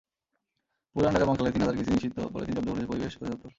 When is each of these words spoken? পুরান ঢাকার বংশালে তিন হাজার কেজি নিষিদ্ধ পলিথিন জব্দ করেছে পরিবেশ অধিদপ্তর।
পুরান 0.95 1.11
ঢাকার 1.13 1.27
বংশালে 1.29 1.51
তিন 1.53 1.61
হাজার 1.63 1.77
কেজি 1.77 1.91
নিষিদ্ধ 1.91 2.17
পলিথিন 2.33 2.55
জব্দ 2.57 2.67
করেছে 2.69 2.89
পরিবেশ 2.91 3.13
অধিদপ্তর। 3.17 3.49